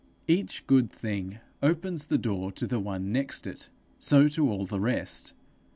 Each 0.27 0.65
good 0.65 0.89
thing 0.91 1.37
opens 1.61 2.07
the 2.07 2.17
door 2.17 2.51
to 2.53 2.65
the 2.65 2.79
one 2.79 3.11
next 3.11 3.45
it, 3.45 3.69
so 3.99 4.27
to 4.29 4.49
all 4.49 4.65
the 4.65 4.79
rest. 4.79 5.33